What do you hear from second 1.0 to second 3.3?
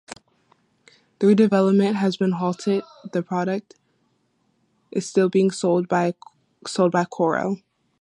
Though development has been halted, the